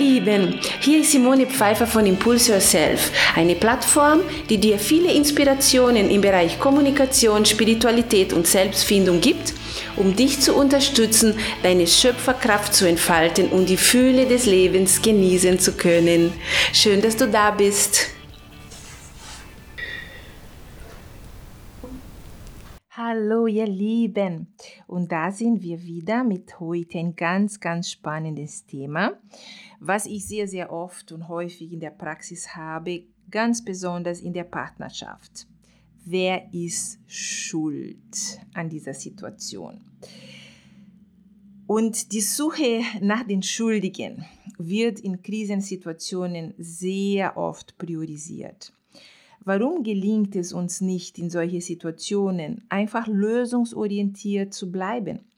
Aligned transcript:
Lieben, 0.00 0.58
hier 0.80 1.02
ist 1.02 1.12
Simone 1.12 1.46
Pfeiffer 1.46 1.86
von 1.86 2.06
Impulse 2.06 2.52
Yourself, 2.52 3.12
eine 3.36 3.54
Plattform, 3.54 4.20
die 4.48 4.56
dir 4.56 4.78
viele 4.78 5.12
Inspirationen 5.12 6.08
im 6.08 6.22
Bereich 6.22 6.58
Kommunikation, 6.58 7.44
Spiritualität 7.44 8.32
und 8.32 8.46
Selbstfindung 8.46 9.20
gibt, 9.20 9.52
um 9.96 10.16
dich 10.16 10.40
zu 10.40 10.54
unterstützen, 10.54 11.34
deine 11.62 11.86
Schöpferkraft 11.86 12.74
zu 12.74 12.88
entfalten 12.88 13.48
und 13.48 13.68
die 13.68 13.76
Fühle 13.76 14.24
des 14.24 14.46
Lebens 14.46 15.02
genießen 15.02 15.58
zu 15.58 15.72
können. 15.72 16.32
Schön, 16.72 17.02
dass 17.02 17.16
du 17.16 17.28
da 17.28 17.50
bist. 17.50 18.08
Hallo 23.02 23.46
ihr 23.46 23.66
Lieben 23.66 24.48
und 24.86 25.10
da 25.10 25.32
sind 25.32 25.62
wir 25.62 25.82
wieder 25.84 26.22
mit 26.22 26.60
heute 26.60 26.98
ein 26.98 27.16
ganz, 27.16 27.58
ganz 27.58 27.88
spannendes 27.88 28.66
Thema, 28.66 29.18
was 29.78 30.04
ich 30.04 30.26
sehr, 30.26 30.46
sehr 30.46 30.70
oft 30.70 31.10
und 31.10 31.26
häufig 31.26 31.72
in 31.72 31.80
der 31.80 31.92
Praxis 31.92 32.54
habe, 32.54 33.04
ganz 33.30 33.64
besonders 33.64 34.20
in 34.20 34.34
der 34.34 34.44
Partnerschaft. 34.44 35.46
Wer 36.04 36.52
ist 36.52 36.98
schuld 37.06 38.38
an 38.52 38.68
dieser 38.68 38.92
Situation? 38.92 39.80
Und 41.66 42.12
die 42.12 42.20
Suche 42.20 42.82
nach 43.00 43.22
den 43.26 43.42
Schuldigen 43.42 44.26
wird 44.58 45.00
in 45.00 45.22
Krisensituationen 45.22 46.52
sehr 46.58 47.38
oft 47.38 47.78
priorisiert. 47.78 48.74
Warum 49.42 49.82
gelingt 49.82 50.36
es 50.36 50.52
uns 50.52 50.80
nicht, 50.82 51.18
in 51.18 51.30
solche 51.30 51.62
Situationen 51.62 52.64
einfach 52.68 53.06
lösungsorientiert 53.06 54.52
zu 54.52 54.70
bleiben? 54.70 55.30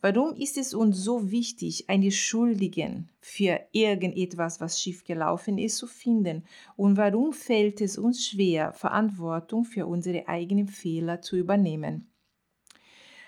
Warum 0.00 0.34
ist 0.34 0.58
es 0.58 0.74
uns 0.74 0.98
so 0.98 1.30
wichtig, 1.30 1.88
einen 1.88 2.10
Schuldigen 2.12 3.08
für 3.20 3.60
irgendetwas, 3.72 4.60
was 4.60 4.80
schiefgelaufen 4.80 5.58
ist, 5.58 5.76
zu 5.76 5.86
finden? 5.88 6.44
Und 6.76 6.96
warum 6.96 7.32
fällt 7.32 7.80
es 7.80 7.98
uns 7.98 8.26
schwer, 8.26 8.72
Verantwortung 8.72 9.64
für 9.64 9.86
unsere 9.86 10.28
eigenen 10.28 10.68
Fehler 10.68 11.20
zu 11.20 11.36
übernehmen? 11.36 12.12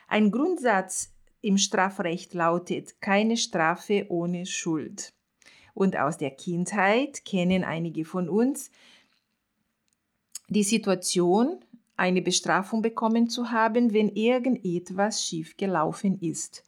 Ein 0.06 0.30
Grundsatz 0.30 1.12
im 1.40 1.56
Strafrecht 1.56 2.34
lautet 2.34 3.00
keine 3.00 3.36
Strafe 3.36 4.06
ohne 4.08 4.46
Schuld. 4.46 5.12
Und 5.74 5.96
aus 5.96 6.18
der 6.18 6.32
Kindheit 6.32 7.24
kennen 7.24 7.64
einige 7.64 8.04
von 8.04 8.28
uns 8.28 8.70
die 10.50 10.64
Situation, 10.64 11.60
eine 11.96 12.22
Bestrafung 12.22 12.82
bekommen 12.82 13.28
zu 13.28 13.52
haben, 13.52 13.92
wenn 13.92 14.08
irgendetwas 14.08 15.24
schiefgelaufen 15.24 16.18
ist. 16.20 16.64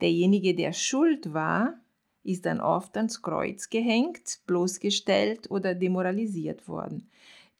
Derjenige, 0.00 0.54
der 0.54 0.72
schuld 0.72 1.34
war, 1.34 1.74
ist 2.22 2.46
dann 2.46 2.60
oft 2.60 2.96
ans 2.96 3.20
Kreuz 3.20 3.70
gehängt, 3.70 4.38
bloßgestellt 4.46 5.50
oder 5.50 5.74
demoralisiert 5.74 6.68
worden. 6.68 7.08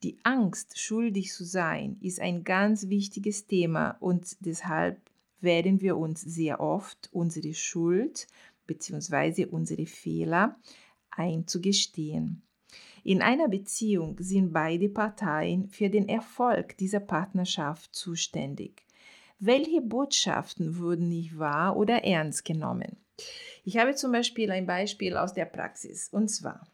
Die 0.01 0.17
Angst, 0.23 0.79
schuldig 0.79 1.33
zu 1.33 1.43
sein, 1.43 1.97
ist 1.99 2.21
ein 2.21 2.45
ganz 2.45 2.87
wichtiges 2.87 3.45
Thema 3.45 3.97
und 3.99 4.37
deshalb 4.39 5.01
werden 5.41 5.81
wir 5.81 5.97
uns 5.97 6.21
sehr 6.21 6.61
oft 6.61 7.09
unsere 7.11 7.53
Schuld 7.53 8.27
bzw. 8.65 9.45
unsere 9.45 9.85
Fehler 9.85 10.57
einzugestehen. 11.11 12.43
In 13.09 13.23
einer 13.23 13.47
Beziehung 13.47 14.17
sind 14.19 14.53
beide 14.53 14.87
Parteien 14.87 15.67
für 15.67 15.89
den 15.89 16.07
Erfolg 16.07 16.77
dieser 16.77 16.99
Partnerschaft 16.99 17.95
zuständig. 17.95 18.85
Welche 19.39 19.81
Botschaften 19.81 20.77
wurden 20.77 21.09
nicht 21.09 21.39
wahr 21.39 21.75
oder 21.75 22.03
ernst 22.03 22.45
genommen? 22.45 22.97
Ich 23.63 23.77
habe 23.77 23.95
zum 23.95 24.11
Beispiel 24.11 24.51
ein 24.51 24.67
Beispiel 24.67 25.17
aus 25.17 25.33
der 25.33 25.45
Praxis. 25.45 26.09
Und 26.09 26.27
zwar, 26.27 26.67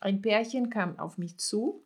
ein 0.00 0.20
Pärchen 0.20 0.68
kam 0.68 0.98
auf 0.98 1.16
mich 1.16 1.38
zu, 1.38 1.82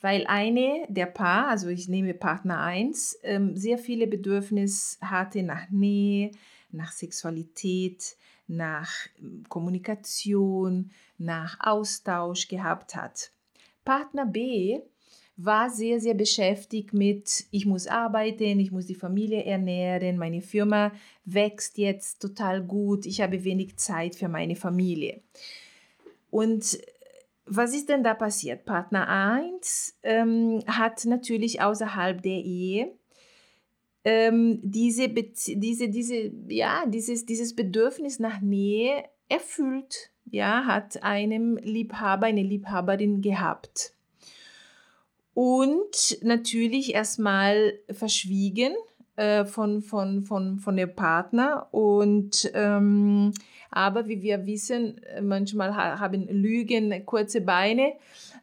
weil 0.00 0.26
eine 0.26 0.86
der 0.88 1.06
Paar, 1.06 1.46
also 1.46 1.68
ich 1.68 1.86
nehme 1.86 2.14
Partner 2.14 2.58
1, 2.58 3.20
ähm, 3.22 3.56
sehr 3.56 3.78
viele 3.78 4.08
Bedürfnisse 4.08 4.98
hatte 5.00 5.44
nach 5.44 5.70
Nähe, 5.70 6.32
nach 6.70 6.90
Sexualität, 6.90 8.16
nach 8.46 8.90
ähm, 9.18 9.44
Kommunikation, 9.48 10.90
nach 11.18 11.58
Austausch 11.60 12.48
gehabt 12.48 12.94
hat. 12.94 13.30
Partner 13.84 14.26
B 14.26 14.80
war 15.36 15.68
sehr, 15.68 16.00
sehr 16.00 16.14
beschäftigt 16.14 16.92
mit, 16.92 17.46
ich 17.50 17.66
muss 17.66 17.86
arbeiten, 17.86 18.60
ich 18.60 18.70
muss 18.70 18.86
die 18.86 18.94
Familie 18.94 19.44
ernähren, 19.44 20.16
meine 20.16 20.40
Firma 20.40 20.92
wächst 21.24 21.76
jetzt 21.78 22.20
total 22.20 22.62
gut, 22.62 23.04
ich 23.04 23.20
habe 23.20 23.42
wenig 23.42 23.76
Zeit 23.76 24.14
für 24.14 24.28
meine 24.28 24.54
Familie. 24.54 25.22
Und 26.30 26.78
was 27.46 27.74
ist 27.74 27.88
denn 27.88 28.04
da 28.04 28.14
passiert? 28.14 28.64
Partner 28.64 29.08
1 29.08 29.98
ähm, 30.02 30.62
hat 30.66 31.04
natürlich 31.04 31.60
außerhalb 31.60 32.22
der 32.22 32.40
Ehe 32.40 32.92
ähm, 34.04 34.60
diese, 34.62 35.08
diese, 35.08 35.88
diese, 35.88 36.32
ja, 36.48 36.84
dieses, 36.86 37.24
dieses 37.24 37.56
Bedürfnis 37.56 38.18
nach 38.18 38.40
Nähe 38.40 39.04
erfüllt, 39.28 40.10
ja, 40.30 40.64
hat 40.66 41.02
einem 41.02 41.56
Liebhaber, 41.56 42.26
eine 42.26 42.42
Liebhaberin 42.42 43.22
gehabt. 43.22 43.94
Und 45.32 46.18
natürlich 46.22 46.94
erstmal 46.94 47.74
verschwiegen 47.90 48.74
äh, 49.16 49.44
von, 49.44 49.82
von, 49.82 50.24
von, 50.24 50.58
von 50.58 50.76
dem 50.76 50.94
Partner. 50.94 51.68
Und 51.72 52.50
ähm, 52.54 53.32
aber 53.70 54.06
wie 54.06 54.22
wir 54.22 54.46
wissen, 54.46 55.00
manchmal 55.20 55.74
haben 55.74 56.28
Lügen 56.28 57.04
kurze 57.06 57.40
Beine. 57.40 57.94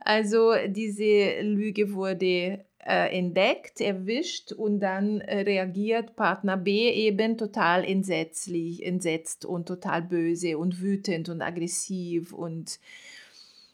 Also 0.01 0.53
diese 0.67 1.41
Lüge 1.41 1.93
wurde 1.93 2.65
äh, 2.85 3.17
entdeckt, 3.17 3.81
erwischt 3.81 4.51
und 4.51 4.79
dann 4.79 5.21
äh, 5.21 5.41
reagiert 5.41 6.15
Partner 6.15 6.57
B 6.57 6.89
eben 6.89 7.37
total 7.37 7.83
entsetzlich, 7.83 8.85
entsetzt 8.85 9.45
und 9.45 9.67
total 9.67 10.01
böse 10.01 10.57
und 10.57 10.81
wütend 10.81 11.29
und 11.29 11.41
aggressiv 11.41 12.33
und 12.33 12.79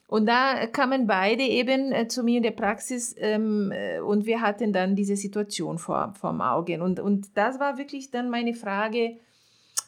und 0.09 0.25
da 0.25 0.67
kamen 0.67 1.05
beide 1.05 1.43
eben 1.43 1.91
äh, 1.91 2.07
zu 2.07 2.23
mir 2.23 2.37
in 2.37 2.43
der 2.43 2.51
Praxis 2.51 3.13
ähm, 3.19 3.73
äh, 3.73 3.99
und 3.99 4.25
wir 4.25 4.39
hatten 4.39 4.71
dann 4.71 4.95
diese 4.95 5.17
Situation 5.17 5.77
vor, 5.77 6.13
vor 6.17 6.39
Augen. 6.39 6.81
Und, 6.81 7.01
und 7.01 7.35
das 7.35 7.59
war 7.59 7.77
wirklich 7.77 8.09
dann 8.09 8.29
meine 8.29 8.53
Frage, 8.53 9.17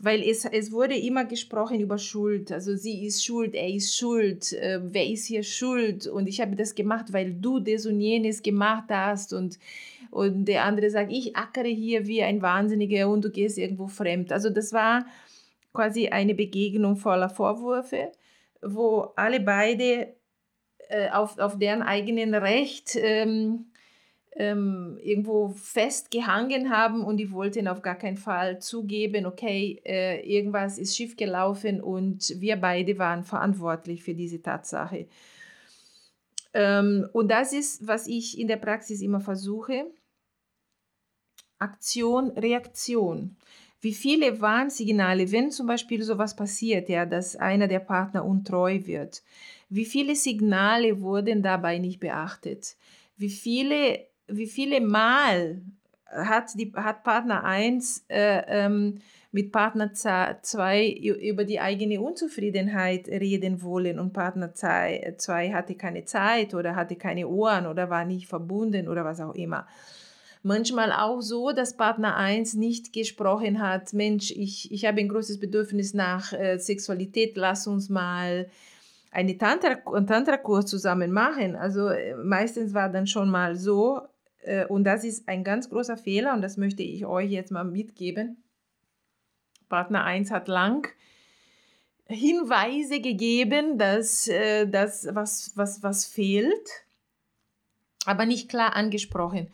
weil 0.02 0.24
es, 0.24 0.46
es 0.46 0.72
wurde 0.72 0.96
immer 0.98 1.26
gesprochen 1.26 1.80
über 1.80 1.98
Schuld. 1.98 2.52
Also 2.52 2.76
sie 2.76 3.06
ist 3.06 3.24
schuld, 3.24 3.54
er 3.54 3.68
ist 3.68 3.96
schuld, 3.96 4.54
äh, 4.54 4.80
wer 4.82 5.06
ist 5.06 5.26
hier 5.26 5.44
schuld? 5.44 6.08
Und 6.08 6.28
ich 6.28 6.40
habe 6.40 6.56
das 6.56 6.74
gemacht, 6.74 7.12
weil 7.12 7.34
du 7.34 7.60
das 7.60 7.86
und 7.86 8.00
jenes 8.00 8.42
gemacht 8.42 8.86
hast. 8.90 9.34
Und, 9.34 9.60
und 10.10 10.46
der 10.46 10.64
andere 10.64 10.90
sagt, 10.90 11.12
ich 11.12 11.36
ackere 11.36 11.68
hier 11.68 12.08
wie 12.08 12.24
ein 12.24 12.42
Wahnsinniger 12.42 13.10
und 13.10 13.26
du 13.26 13.30
gehst 13.30 13.58
irgendwo 13.58 13.88
fremd. 13.88 14.32
Also 14.32 14.50
das 14.50 14.72
war 14.72 15.06
quasi 15.74 16.08
eine 16.08 16.34
Begegnung 16.34 16.96
voller 16.96 17.30
Vorwürfe, 17.30 18.12
wo 18.62 19.12
alle 19.16 19.42
beide 19.42 20.14
äh, 20.88 21.10
auf, 21.12 21.38
auf 21.40 21.60
deren 21.60 21.82
eigenen 21.82 22.34
Recht 22.34 22.96
ähm, 22.96 23.66
ähm, 24.36 24.98
irgendwo 25.02 25.50
festgehangen 25.50 26.70
haben 26.70 27.04
und 27.04 27.18
die 27.18 27.32
wollten 27.32 27.68
auf 27.68 27.82
gar 27.82 27.96
keinen 27.96 28.18
Fall 28.18 28.60
zugeben, 28.60 29.26
okay, 29.26 29.82
äh, 29.86 30.22
irgendwas 30.22 30.78
ist 30.78 30.96
schiefgelaufen 30.96 31.82
und 31.82 32.36
wir 32.40 32.56
beide 32.56 32.98
waren 32.98 33.24
verantwortlich 33.24 34.04
für 34.04 34.14
diese 34.14 34.42
Tatsache. 34.42 35.08
Ähm, 36.54 37.08
und 37.14 37.30
das 37.30 37.54
ist, 37.54 37.88
was 37.88 38.08
ich 38.08 38.40
in 38.40 38.48
der 38.48 38.58
Praxis 38.58 39.02
immer 39.02 39.20
versuche. 39.20 39.86
Aktion, 41.60 42.32
Reaktion. 42.32 43.36
Wie 43.82 43.94
viele 43.94 44.42
Warnsignale, 44.42 45.32
wenn 45.32 45.52
zum 45.52 45.68
Beispiel 45.68 46.04
sowas 46.04 46.36
passiert, 46.36 46.90
ja, 46.90 47.06
dass 47.06 47.36
einer 47.36 47.68
der 47.68 47.80
Partner 47.80 48.26
untreu 48.26 48.86
wird, 48.86 49.24
wie 49.70 49.86
viele 49.86 50.16
Signale 50.16 51.02
wurden 51.02 51.42
dabei 51.44 51.78
nicht 51.78 52.00
beachtet? 52.00 52.76
Wie 53.18 53.30
viele 53.30 54.09
wie 54.30 54.48
viele 54.48 54.82
Mal 54.82 55.62
hat, 56.12 56.52
die, 56.56 56.72
hat 56.76 57.04
Partner 57.04 57.44
1 57.44 58.06
äh, 58.10 58.42
ähm, 58.48 59.00
mit 59.32 59.52
Partner 59.52 59.94
2 59.94 60.90
über 61.22 61.44
die 61.44 61.60
eigene 61.60 62.02
Unzufriedenheit 62.02 63.08
reden 63.08 63.62
wollen 63.62 64.00
und 64.00 64.12
Partner 64.12 64.54
2 64.56 65.52
hatte 65.54 65.76
keine 65.76 66.04
Zeit 66.06 66.56
oder 66.56 66.76
hatte 66.76 66.96
keine 66.96 67.28
Ohren 67.28 67.68
oder 67.68 67.92
war 67.92 68.06
nicht 68.06 68.28
verbunden 68.28 68.88
oder 68.88 69.06
was 69.06 69.20
auch 69.22 69.36
immer. 69.36 69.68
Manchmal 70.42 70.92
auch 70.92 71.22
so, 71.22 71.52
dass 71.52 71.76
Partner 71.78 72.16
1 72.16 72.56
nicht 72.56 72.94
gesprochen 72.94 73.62
hat, 73.62 73.94
Mensch, 73.94 74.32
ich, 74.32 74.72
ich 74.72 74.86
habe 74.86 75.00
ein 75.00 75.10
großes 75.10 75.40
Bedürfnis 75.40 75.94
nach 75.94 76.34
äh, 76.34 76.58
Sexualität, 76.58 77.36
lass 77.36 77.68
uns 77.68 77.90
mal 77.90 78.50
eine 79.12 79.38
Tantra, 79.38 79.78
einen 79.94 80.08
Tantra-Kurs 80.08 80.68
zusammen 80.68 81.12
machen. 81.12 81.56
Also 81.56 81.90
äh, 81.90 82.16
meistens 82.16 82.74
war 82.74 82.90
dann 82.90 83.06
schon 83.06 83.30
mal 83.30 83.56
so, 83.58 83.98
äh, 83.98 84.02
und 84.70 84.84
das 84.84 85.04
ist 85.04 85.28
ein 85.28 85.44
ganz 85.44 85.70
großer 85.70 85.98
Fehler 85.98 86.34
und 86.34 86.42
das 86.42 86.58
möchte 86.58 86.84
ich 86.84 87.06
euch 87.06 87.30
jetzt 87.30 87.52
mal 87.52 87.66
mitgeben. 87.66 88.44
Partner 89.68 90.04
1 90.04 90.32
hat 90.32 90.48
lang 90.48 90.88
Hinweise 92.08 93.02
gegeben, 93.02 93.78
dass 93.78 94.28
äh, 94.28 94.68
das 94.68 95.08
was, 95.12 95.52
was, 95.56 95.84
was 95.84 96.06
fehlt, 96.06 96.70
aber 98.06 98.26
nicht 98.26 98.50
klar 98.50 98.76
angesprochen. 98.76 99.48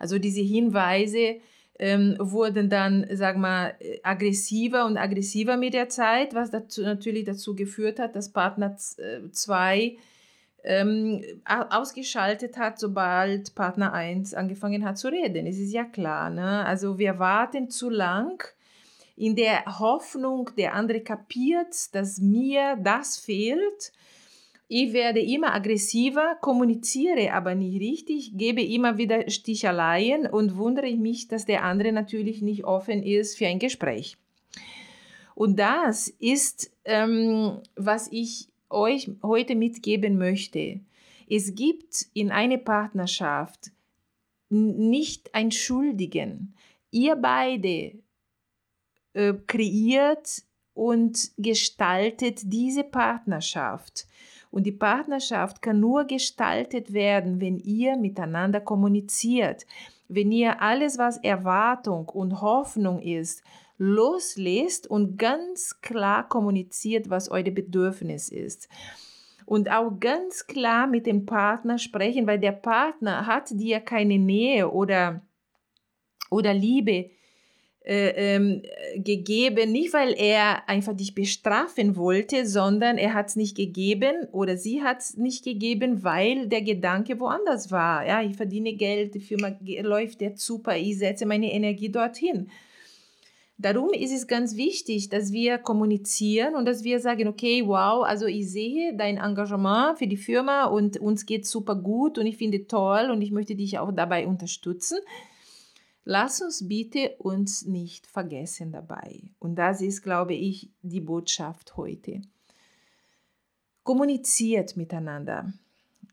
Also 0.00 0.18
diese 0.18 0.40
Hinweise 0.40 1.36
ähm, 1.78 2.16
wurden 2.18 2.68
dann, 2.68 3.06
sag 3.12 3.36
mal, 3.36 3.76
aggressiver 4.02 4.84
und 4.84 4.96
aggressiver 4.96 5.56
mit 5.56 5.74
der 5.74 5.88
Zeit, 5.88 6.34
was 6.34 6.50
dazu, 6.50 6.82
natürlich 6.82 7.24
dazu 7.24 7.54
geführt 7.54 8.00
hat, 8.00 8.16
dass 8.16 8.32
Partner 8.32 8.76
2 8.76 9.78
äh, 9.78 9.96
ähm, 10.64 11.22
ausgeschaltet 11.44 12.56
hat, 12.56 12.78
sobald 12.78 13.54
Partner 13.54 13.92
1 13.92 14.34
angefangen 14.34 14.84
hat 14.84 14.98
zu 14.98 15.08
reden. 15.08 15.46
Es 15.46 15.58
ist 15.58 15.72
ja 15.72 15.84
klar. 15.84 16.30
Ne? 16.30 16.64
Also 16.64 16.98
wir 16.98 17.18
warten 17.18 17.68
zu 17.68 17.90
lang 17.90 18.42
in 19.16 19.36
der 19.36 19.64
Hoffnung, 19.78 20.50
der 20.56 20.74
andere 20.74 21.00
kapiert, 21.00 21.94
dass 21.94 22.20
mir 22.20 22.76
das 22.82 23.18
fehlt. 23.18 23.92
Ich 24.68 24.94
werde 24.94 25.20
immer 25.20 25.52
aggressiver, 25.52 26.36
kommuniziere 26.40 27.32
aber 27.34 27.54
nicht 27.54 27.78
richtig, 27.80 28.38
gebe 28.38 28.62
immer 28.62 28.96
wieder 28.96 29.28
Sticheleien 29.28 30.26
und 30.26 30.56
wundere 30.56 30.96
mich, 30.96 31.28
dass 31.28 31.44
der 31.44 31.64
andere 31.64 31.92
natürlich 31.92 32.40
nicht 32.40 32.64
offen 32.64 33.02
ist 33.02 33.36
für 33.36 33.46
ein 33.46 33.58
Gespräch. 33.58 34.16
Und 35.34 35.58
das 35.58 36.08
ist, 36.08 36.70
ähm, 36.84 37.58
was 37.76 38.08
ich 38.10 38.48
euch 38.72 39.10
heute 39.22 39.54
mitgeben 39.54 40.18
möchte. 40.18 40.80
Es 41.28 41.54
gibt 41.54 42.06
in 42.14 42.30
einer 42.30 42.58
Partnerschaft 42.58 43.70
nicht 44.48 45.34
ein 45.34 45.50
Schuldigen. 45.50 46.54
Ihr 46.90 47.16
beide 47.16 47.98
äh, 49.14 49.34
kreiert 49.46 50.42
und 50.74 51.30
gestaltet 51.38 52.40
diese 52.44 52.84
Partnerschaft. 52.84 54.06
Und 54.50 54.64
die 54.64 54.72
Partnerschaft 54.72 55.62
kann 55.62 55.80
nur 55.80 56.04
gestaltet 56.04 56.92
werden, 56.92 57.40
wenn 57.40 57.56
ihr 57.58 57.96
miteinander 57.96 58.60
kommuniziert, 58.60 59.66
wenn 60.08 60.30
ihr 60.30 60.60
alles, 60.60 60.98
was 60.98 61.16
Erwartung 61.18 62.10
und 62.10 62.42
Hoffnung 62.42 63.00
ist, 63.00 63.42
loslässt 63.82 64.86
und 64.86 65.18
ganz 65.18 65.80
klar 65.80 66.28
kommuniziert, 66.28 67.10
was 67.10 67.28
euer 67.28 67.42
Bedürfnis 67.50 68.28
ist. 68.28 68.68
Und 69.44 69.72
auch 69.72 69.98
ganz 69.98 70.46
klar 70.46 70.86
mit 70.86 71.04
dem 71.04 71.26
Partner 71.26 71.78
sprechen, 71.78 72.28
weil 72.28 72.38
der 72.38 72.52
Partner 72.52 73.26
hat 73.26 73.50
dir 73.50 73.80
keine 73.80 74.18
Nähe 74.18 74.70
oder, 74.70 75.22
oder 76.30 76.54
Liebe 76.54 77.10
äh, 77.84 78.36
ähm, 78.36 78.62
gegeben, 78.94 79.72
nicht 79.72 79.92
weil 79.92 80.14
er 80.16 80.68
einfach 80.68 80.96
dich 80.96 81.16
bestrafen 81.16 81.96
wollte, 81.96 82.46
sondern 82.46 82.98
er 82.98 83.14
hat 83.14 83.30
es 83.30 83.36
nicht 83.36 83.56
gegeben 83.56 84.28
oder 84.30 84.56
sie 84.56 84.80
hat 84.82 85.00
es 85.00 85.16
nicht 85.16 85.42
gegeben, 85.44 86.04
weil 86.04 86.46
der 86.46 86.62
Gedanke 86.62 87.18
woanders 87.18 87.72
war. 87.72 88.06
Ja, 88.06 88.22
ich 88.22 88.36
verdiene 88.36 88.74
Geld, 88.74 89.16
die 89.16 89.20
Firma 89.20 89.56
läuft 89.80 90.20
jetzt 90.20 90.46
super, 90.46 90.76
ich 90.76 90.98
setze 90.98 91.26
meine 91.26 91.52
Energie 91.52 91.90
dorthin. 91.90 92.48
Darum 93.62 93.90
ist 93.90 94.12
es 94.12 94.26
ganz 94.26 94.56
wichtig, 94.56 95.08
dass 95.08 95.30
wir 95.30 95.56
kommunizieren 95.56 96.56
und 96.56 96.64
dass 96.64 96.82
wir 96.82 96.98
sagen, 96.98 97.28
okay, 97.28 97.62
wow, 97.64 98.04
also 98.04 98.26
ich 98.26 98.50
sehe 98.50 98.96
dein 98.96 99.18
Engagement 99.18 99.98
für 99.98 100.08
die 100.08 100.16
Firma 100.16 100.64
und 100.64 100.96
uns 100.96 101.26
geht 101.26 101.46
super 101.46 101.76
gut 101.76 102.18
und 102.18 102.26
ich 102.26 102.38
finde 102.38 102.66
toll 102.66 103.08
und 103.12 103.22
ich 103.22 103.30
möchte 103.30 103.54
dich 103.54 103.78
auch 103.78 103.92
dabei 103.92 104.26
unterstützen. 104.26 104.98
Lass 106.04 106.42
uns 106.42 106.66
bitte 106.66 107.14
uns 107.18 107.64
nicht 107.64 108.08
vergessen 108.08 108.72
dabei. 108.72 109.22
Und 109.38 109.54
das 109.54 109.80
ist, 109.80 110.02
glaube 110.02 110.34
ich, 110.34 110.68
die 110.82 111.00
Botschaft 111.00 111.76
heute. 111.76 112.20
Kommuniziert 113.84 114.76
miteinander, 114.76 115.52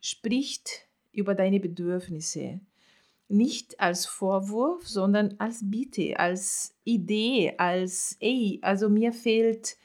spricht 0.01 0.88
über 1.12 1.34
deine 1.34 1.60
Bedürfnisse, 1.60 2.60
nicht 3.29 3.79
als 3.79 4.07
Vorwurf, 4.07 4.87
sondern 4.87 5.35
als 5.37 5.59
Bitte, 5.69 6.19
als 6.19 6.75
Idee, 6.83 7.53
als, 7.57 8.17
ey, 8.19 8.59
also 8.63 8.89
mir 8.89 9.13
fehlt, 9.13 9.77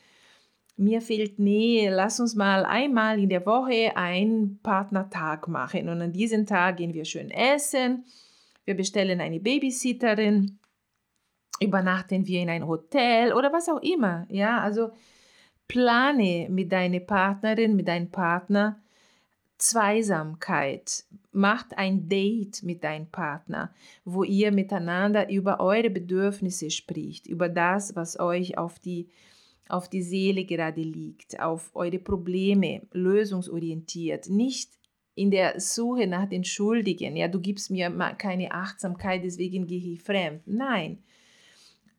mir 0.77 1.01
fehlt 1.01 1.39
Nähe, 1.39 1.95
lass 1.95 2.19
uns 2.19 2.35
mal 2.35 2.65
einmal 2.65 3.21
in 3.21 3.29
der 3.29 3.45
Woche 3.47 3.97
einen 3.97 4.59
Partnertag 4.63 5.47
machen. 5.47 5.89
Und 5.89 6.01
an 6.01 6.13
diesem 6.13 6.47
Tag 6.47 6.79
gehen 6.79 6.95
wir 6.95 7.05
schön 7.05 7.31
essen, 7.31 8.05
wir 8.65 8.75
bestellen 8.75 9.21
eine 9.21 9.41
Babysitterin, 9.41 10.59
übernachten 11.61 12.27
wir 12.27 12.41
in 12.41 12.49
ein 12.49 12.67
Hotel 12.67 13.35
oder 13.35 13.53
was 13.53 13.69
auch 13.69 13.83
immer, 13.83 14.27
ja, 14.31 14.61
also 14.61 14.91
plane 15.69 16.49
mit 16.51 16.73
deiner 16.73 17.01
Partnerin, 17.01 17.77
mit 17.77 17.89
deinem 17.89 18.11
Partner, 18.11 18.83
Zweisamkeit. 19.65 21.05
Macht 21.33 21.79
ein 21.79 22.09
Date 22.09 22.63
mit 22.63 22.85
deinem 22.85 23.07
Partner, 23.07 23.75
wo 24.05 24.23
ihr 24.23 24.53
miteinander 24.53 25.31
über 25.31 25.59
eure 25.59 25.91
Bedürfnisse 25.91 26.71
spricht, 26.71 27.27
über 27.27 27.49
das, 27.49 27.97
was 27.97 28.21
euch 28.21 28.59
auf 28.59 28.79
die, 28.79 29.09
auf 29.69 29.89
die 29.89 30.03
Seele 30.03 30.45
gerade 30.45 30.83
liegt, 30.83 31.41
auf 31.41 31.71
eure 31.75 31.99
Probleme, 31.99 32.83
lösungsorientiert. 32.93 34.29
Nicht 34.29 34.71
in 35.15 35.31
der 35.31 35.59
Suche 35.59 36.07
nach 36.07 36.29
den 36.29 36.45
Schuldigen. 36.45 37.17
Ja, 37.17 37.29
du 37.29 37.41
gibst 37.41 37.71
mir 37.71 37.91
keine 38.19 38.53
Achtsamkeit, 38.53 39.25
deswegen 39.25 39.67
gehe 39.67 39.95
ich 39.95 40.03
fremd. 40.03 40.43
Nein. 40.47 40.99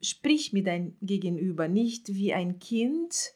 Sprich 0.02 0.54
mit 0.54 0.68
deinem 0.68 0.96
Gegenüber 1.02 1.68
nicht 1.68 2.14
wie 2.14 2.32
ein 2.34 2.60
Kind, 2.60 3.35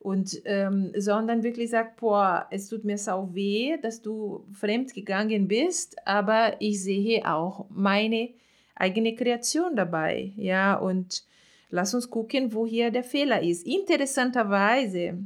und 0.00 0.40
ähm, 0.46 0.92
sondern 0.96 1.42
wirklich 1.42 1.70
sagt, 1.70 2.00
boah, 2.00 2.46
es 2.50 2.68
tut 2.68 2.84
mir 2.84 2.98
sau 2.98 3.34
weh, 3.34 3.76
dass 3.80 4.00
du 4.00 4.44
fremd 4.52 4.94
gegangen 4.94 5.46
bist, 5.46 5.96
aber 6.06 6.56
ich 6.58 6.82
sehe 6.82 7.30
auch 7.30 7.66
meine 7.68 8.30
eigene 8.74 9.14
Kreation 9.14 9.76
dabei, 9.76 10.32
ja, 10.36 10.74
und 10.74 11.24
lass 11.68 11.94
uns 11.94 12.08
gucken, 12.08 12.54
wo 12.54 12.66
hier 12.66 12.90
der 12.90 13.04
Fehler 13.04 13.42
ist. 13.42 13.66
Interessanterweise, 13.66 15.18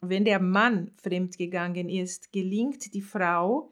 wenn 0.00 0.24
der 0.24 0.40
Mann 0.40 0.90
fremd 0.96 1.36
gegangen 1.36 1.90
ist, 1.90 2.32
gelingt 2.32 2.94
die 2.94 3.02
Frau 3.02 3.70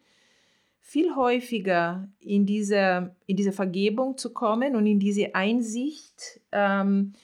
viel 0.78 1.14
häufiger 1.14 2.08
in 2.20 2.44
diese, 2.44 3.14
in 3.26 3.36
diese 3.36 3.52
Vergebung 3.52 4.18
zu 4.18 4.32
kommen 4.32 4.76
und 4.76 4.86
in 4.86 4.98
diese 4.98 5.34
Einsicht, 5.34 6.40
ähm, 6.52 7.14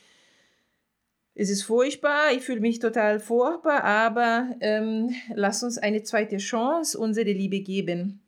es 1.38 1.50
ist 1.50 1.64
furchtbar, 1.64 2.32
ich 2.34 2.42
fühle 2.42 2.60
mich 2.60 2.78
total 2.78 3.20
furchtbar, 3.20 3.84
aber 3.84 4.56
ähm, 4.60 5.10
lass 5.34 5.62
uns 5.62 5.76
eine 5.76 6.02
zweite 6.02 6.38
Chance 6.38 6.98
unsere 6.98 7.30
Liebe 7.30 7.60
geben, 7.60 8.22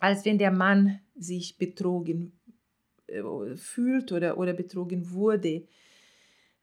als 0.00 0.24
wenn 0.24 0.36
der 0.36 0.50
Mann 0.50 0.98
sich 1.14 1.56
betrogen 1.56 2.32
äh, 3.06 3.22
fühlt 3.54 4.10
oder, 4.10 4.38
oder 4.38 4.54
betrogen 4.54 5.12
wurde, 5.12 5.68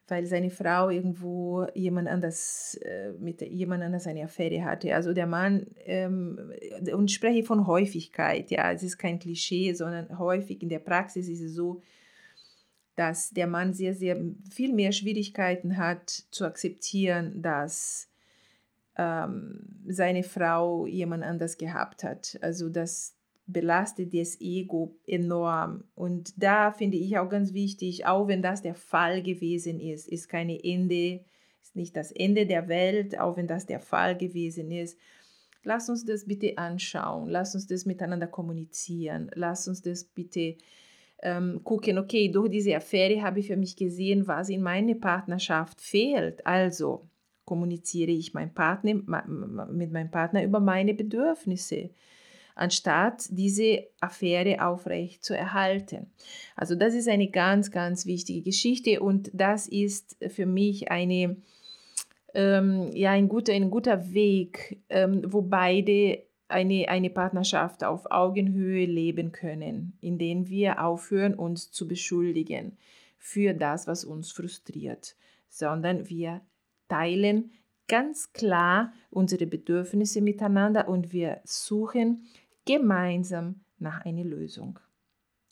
weil 0.10 0.25
seine 0.25 0.50
Frau 0.50 0.89
irgendwo 0.89 1.65
jemand 1.75 2.10
anders 2.10 2.77
äh, 2.84 3.13
mit 3.13 3.39
jemand 3.41 3.84
anders 3.84 4.08
eine 4.08 4.25
Affäre 4.25 4.65
hatte. 4.65 4.94
Also 4.94 5.13
der 5.13 5.27
Mann, 5.27 5.65
ähm, 5.86 6.51
und 6.94 7.10
spreche 7.10 7.44
von 7.44 7.67
Häufigkeit, 7.67 8.51
ja, 8.51 8.70
es 8.74 8.84
ist 8.84 8.98
kein 8.98 9.17
Klischee, 9.17 9.72
sondern 9.72 10.20
häufig 10.20 10.62
in 10.62 10.67
der 10.67 10.79
Praxis 10.79 11.29
ist 11.29 11.41
es 11.41 11.53
so, 11.53 11.82
dass 12.95 13.31
der 13.31 13.48
Mann 13.48 13.74
sehr, 13.74 13.93
sehr 13.93 14.17
viel 14.50 14.74
mehr 14.74 14.91
Schwierigkeiten 14.91 15.77
hat 15.77 16.10
zu 16.10 16.45
akzeptieren, 16.45 17.41
dass 17.41 18.10
ähm, 18.98 19.81
seine 19.88 20.24
Frau 20.24 20.86
jemand 20.86 21.24
anders 21.24 21.57
gehabt 21.57 22.03
hat. 22.03 22.38
Also 22.41 22.69
das 22.69 23.15
belastet 23.48 24.13
das 24.13 24.39
Ego 24.39 24.95
enorm. 25.05 25.83
Und 25.95 26.33
da 26.41 26.71
finde 26.71 26.98
ich 26.98 27.17
auch 27.17 27.29
ganz 27.29 27.53
wichtig, 27.53 28.05
auch 28.05 28.27
wenn 28.27 28.41
das 28.41 28.62
der 28.62 28.75
Fall 28.75 29.21
gewesen 29.21 29.79
ist, 29.79 30.07
ist 30.07 30.29
keine 30.29 30.63
Ende, 30.63 31.24
ist 31.62 31.75
nicht 31.75 31.95
das 31.95 32.12
Ende 32.12 32.45
der 32.45 32.67
Welt, 32.67 33.19
auch 33.19 33.38
wenn 33.38 33.48
das 33.48 33.65
der 33.65 33.79
Fall 33.79 34.17
gewesen 34.17 34.71
ist. 34.71 34.98
Lass 35.63 35.89
uns 35.89 36.05
das 36.05 36.25
bitte 36.25 36.57
anschauen, 36.57 37.29
lass 37.29 37.53
uns 37.53 37.67
das 37.67 37.86
miteinander 37.86 38.27
kommunizieren, 38.27 39.29
lass 39.36 39.67
uns 39.67 39.81
das 39.81 40.03
bitte 40.03 40.57
ähm, 41.22 41.62
gucken, 41.63 41.98
okay, 41.98 42.30
durch 42.30 42.50
diese 42.50 42.75
Affäre 42.75 43.22
habe 43.22 43.40
ich 43.40 43.48
für 43.48 43.58
mich 43.58 43.75
gesehen, 43.75 44.28
was 44.28 44.50
in 44.50 44.62
meiner 44.62 44.96
Partnerschaft 44.96 45.82
fehlt. 45.82 46.46
Also 46.46 47.08
kommuniziere 47.46 48.12
ich 48.12 48.34
mein 48.34 48.54
Partner, 48.54 48.94
mit 48.94 49.92
meinem 49.92 50.12
Partner 50.12 50.44
über 50.44 50.60
meine 50.60 50.94
Bedürfnisse, 50.94 51.90
anstatt 52.56 53.25
diese 53.30 53.88
Affäre 54.00 54.66
aufrecht 54.66 55.24
zu 55.24 55.36
erhalten. 55.36 56.12
Also 56.56 56.75
das 56.75 56.94
ist 56.94 57.08
eine 57.08 57.30
ganz, 57.30 57.72
ganz 57.72 58.06
wichtige 58.06 58.42
Geschichte 58.42 59.01
und 59.01 59.30
das 59.34 59.68
ist 59.68 60.18
für 60.30 60.46
mich 60.46 60.92
eine, 60.92 61.38
ähm, 62.34 62.92
ja, 62.94 63.12
ein, 63.12 63.28
guter, 63.28 63.54
ein 63.54 63.70
guter 63.70 64.13
Weg, 64.13 64.80
ähm, 64.90 65.22
wo 65.28 65.42
beide 65.42 66.24
eine, 66.51 66.88
eine 66.89 67.10
Partnerschaft 67.10 67.84
auf 67.84 68.12
Augenhöhe 68.12 68.86
leben 68.86 69.31
können, 69.31 69.98
in 70.01 70.17
denen 70.17 70.48
wir 70.48 70.84
aufhören, 70.84 71.34
uns 71.34 71.72
zu 71.72 71.88
beschuldigen 71.88 72.77
für 73.17 73.53
das, 73.53 73.88
was 73.88 74.03
uns 74.03 74.31
frustriert, 74.31 75.15
sondern 75.48 76.10
wir 76.10 76.41
teilen 76.88 77.51
ganz 77.88 78.34
klar 78.34 78.93
unsere 79.10 79.46
Bedürfnisse 79.46 80.22
miteinander 80.22 80.88
und 80.88 81.12
wir 81.12 81.41
suchen 81.43 82.25
gemeinsam 82.65 83.62
nach 83.79 84.05
einer 84.05 84.24
Lösung. 84.24 84.79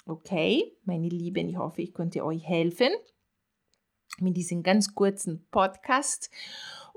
Okay, 0.06 0.76
meine 0.86 1.10
Lieben, 1.10 1.50
ich 1.50 1.58
hoffe, 1.58 1.82
ich 1.82 1.94
konnte 1.94 2.24
euch 2.26 2.48
helfen 2.48 2.90
mit 4.20 4.38
diesem 4.38 4.64
ganz 4.64 4.96
kurzen 4.96 5.46
Podcast 5.52 6.32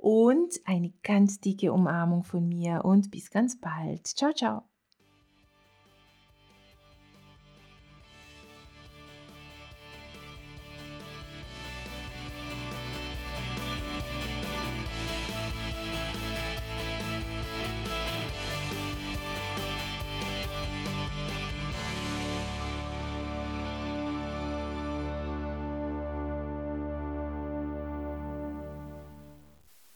und 0.03 0.61
eine 0.65 0.93
ganz 1.05 1.39
dicke 1.41 1.73
Umarmung 1.73 2.25
von 2.25 2.49
mir 2.49 2.85
und 2.85 3.11
bis 3.13 3.31
ganz 3.31 3.61
bald. 3.61 4.07
Ciao, 4.09 4.33
ciao. 4.33 4.72